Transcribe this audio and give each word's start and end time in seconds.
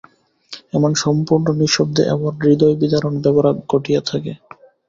এমন 0.73 0.91
সম্পূর্ণ 1.01 1.47
নিঃশব্দে 1.59 2.03
এমন 2.13 2.31
হৃদয়বিদারণ 2.43 3.13
ব্যাপার 3.23 3.45
ঘটিয়া 3.69 4.01
থাকে। 4.09 4.31